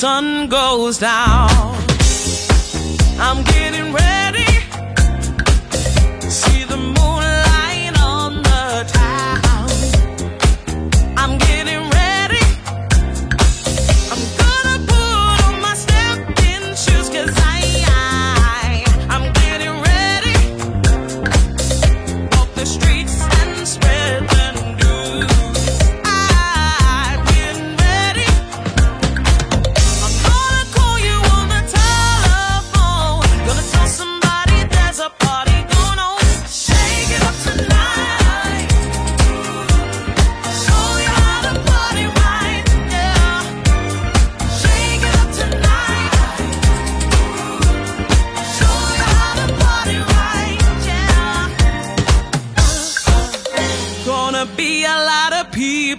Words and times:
sun 0.00 0.48
goes 0.48 0.96
down, 0.96 1.50
I'm 3.18 3.44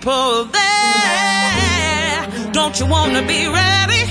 people 0.01 0.45
there. 0.45 2.51
Don't 2.51 2.79
you 2.79 2.87
wanna 2.87 3.21
be 3.21 3.47
ready? 3.47 4.10